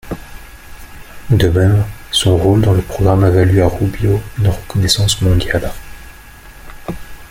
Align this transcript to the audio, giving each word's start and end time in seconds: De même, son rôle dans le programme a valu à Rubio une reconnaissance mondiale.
De 1.29 1.47
même, 1.49 1.85
son 2.09 2.35
rôle 2.35 2.61
dans 2.61 2.73
le 2.73 2.81
programme 2.81 3.23
a 3.23 3.29
valu 3.29 3.61
à 3.61 3.67
Rubio 3.67 4.19
une 4.39 4.47
reconnaissance 4.47 5.21
mondiale. 5.21 5.71